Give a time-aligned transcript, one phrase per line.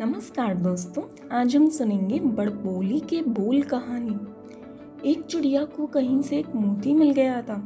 [0.00, 1.02] नमस्कार दोस्तों,
[1.38, 7.10] आज हम सुनेंगे बड़बोली के बोल कहानी। एक चिड़िया को कहीं से एक मोती मिल
[7.10, 7.56] गया था।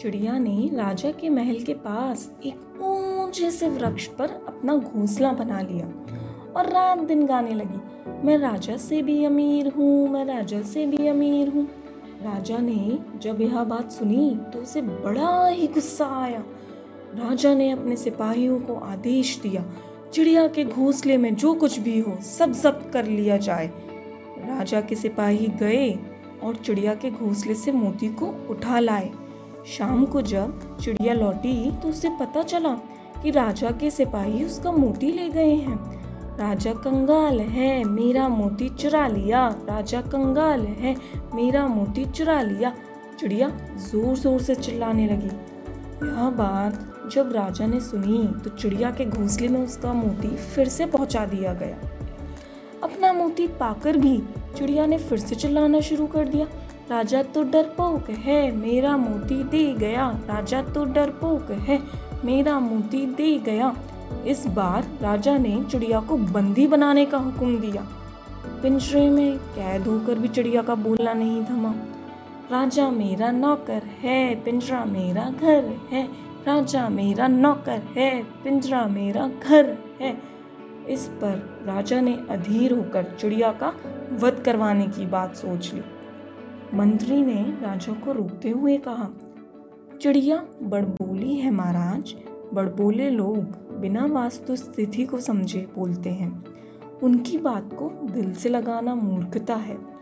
[0.00, 5.60] चिड़िया ने राजा के महल के पास एक ऊँचे से वृक्ष पर अपना घोंसला बना
[5.60, 5.86] लिया
[6.56, 11.06] और रात दिन गाने लगी। मैं राजा से भी अमीर हूँ, मैं राजा से भी
[11.06, 11.68] अमीर हूँ।
[12.22, 16.44] राजा ने जब यह बात सुनी तो उसे बड़ा ही गुस्सा आया।
[17.14, 19.64] राजा ने अपने सिपाहियों को आदेश दिया
[20.12, 23.66] चिड़िया के घोंसले में जो कुछ भी हो, सब जब्त कर लिया जाए।
[24.40, 25.90] राजा के सिपाही गए
[26.42, 29.10] और चिड़िया के घोंसले से मोती को उठा लाए।
[29.66, 32.74] शाम को जब चिड़िया लौटी तो उसे पता चला
[33.22, 35.76] कि राजा के सिपाही उसका मोती ले गए हैं।
[36.38, 40.96] राजा, कंगाल है, मेरा मोती चुरा लिया। राजा, कंगाल है,
[41.34, 42.72] मेरा मोती चुरा लिया।
[43.20, 45.30] चिड़िया ज़ोर ज़ोर से चिल्लाने लगी।
[46.04, 50.86] यह बात जब राजा ने सुनी तो चिड़िया के घोंसले में उसका मोती फिर से
[50.86, 51.76] पहुँचा दिया गया।
[52.82, 54.16] अपना मोती पाकर भी
[54.56, 56.46] चिड़िया ने फिर से चिल्लाना शुरू कर दिया।
[56.90, 61.82] राजा तो डरपोक है, मेरा मोती दे गया। राजा तो डरपोक है,
[62.24, 63.74] मेरा मोती दे गया।
[64.26, 67.86] इस बार राजा ने चिड़िया को बंदी बनाने का हुक्म दिया।
[68.62, 71.74] पिंजरे में कैद होकर भी चिड़िया का बोलना नहीं थमा।
[72.50, 76.08] राजा मेरा नौकर है, पिंजरा मेरा घर है।
[76.46, 80.18] राजा मेरा नौकर है, पिंजरा मेरा घर है।
[80.88, 83.72] इस पर राजा ने अधीर होकर चिड़िया का
[84.12, 85.82] वध करवाने की बात सोच ली।
[86.74, 89.08] मंत्री ने राजा को रोकते हुए कहा,
[90.02, 92.14] चिड़िया, बड़बोली है महाराज।
[92.54, 93.38] बड़बोले लोग
[93.80, 96.44] बिना वास्तु स्थिति को समझे बोलते हैं।
[97.02, 99.97] उनकी बात को दिल से लगाना मूर्खता है।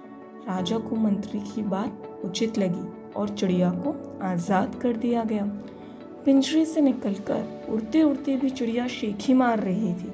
[0.49, 5.45] राजा को मंत्री की बात उचित लगी और चिड़िया को आज़ाद कर दिया गया।
[6.25, 10.13] पिंजरे से निकलकर उड़ते उड़ते भी चिड़िया शेखी मार रही थी।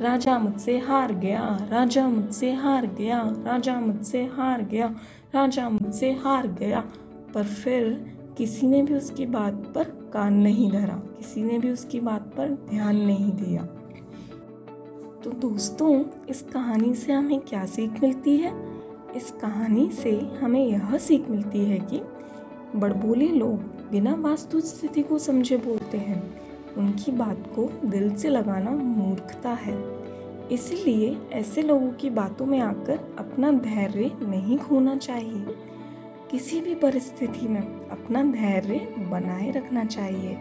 [0.00, 4.94] राजा मुझसे हार गया, राजा मुझसे हार गया, राजा मुझसे हार गया,
[5.34, 6.80] राजा मुझसे हार गया।
[7.34, 12.00] पर फिर किसी ने भी उसकी बात पर कान नहीं धरा, किसी ने भी उसकी
[12.00, 13.62] बात पर ध्यान नहीं दिया।
[15.24, 18.65] तो दोस्तों, इस कहानी से हमें क्या सीख मिलती है?
[19.16, 22.02] इस कहानी से हमें यह सीख मिलती है कि
[22.78, 23.60] बड़बोले लोग
[23.90, 26.40] बिना वास्तु स्थिति को समझे बोलते हैं।
[26.76, 29.96] उनकी बात को दिल से लगाना मूर्खता है।
[30.52, 35.46] इसलिए ऐसे लोगों की बातों में आकर अपना धैर्य नहीं खोना चाहिए।
[36.30, 40.38] किसी भी परिस्थिति में अपना धैर्य बनाए रखना चाहिए।